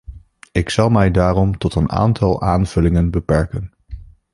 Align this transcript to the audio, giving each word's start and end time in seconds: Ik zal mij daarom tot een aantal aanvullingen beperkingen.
Ik 0.51 0.69
zal 0.69 0.89
mij 0.89 1.11
daarom 1.11 1.57
tot 1.57 1.75
een 1.75 1.91
aantal 1.91 2.41
aanvullingen 2.41 3.11
beperkingen. 3.11 3.73